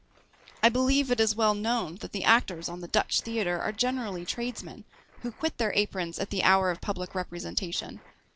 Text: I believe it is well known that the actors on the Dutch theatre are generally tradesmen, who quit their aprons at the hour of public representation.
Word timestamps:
I 0.63 0.69
believe 0.69 1.11
it 1.11 1.19
is 1.19 1.35
well 1.35 1.53
known 1.53 1.97
that 1.97 2.11
the 2.11 2.23
actors 2.23 2.67
on 2.67 2.81
the 2.81 2.87
Dutch 2.87 3.21
theatre 3.21 3.61
are 3.61 3.71
generally 3.71 4.25
tradesmen, 4.25 4.83
who 5.21 5.31
quit 5.31 5.59
their 5.59 5.73
aprons 5.75 6.17
at 6.17 6.31
the 6.31 6.41
hour 6.41 6.71
of 6.71 6.81
public 6.81 7.13
representation. 7.13 8.01